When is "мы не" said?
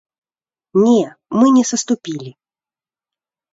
1.41-1.63